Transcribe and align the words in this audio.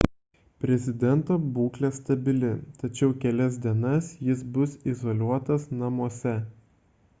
prezidento 0.63 1.35
būklė 1.57 1.91
stabili 1.97 2.49
tačiau 2.79 3.13
kelias 3.25 3.61
dienas 3.67 4.11
jis 4.31 4.43
bus 4.57 4.75
izoliuotas 4.95 5.71
namuose 5.85 6.37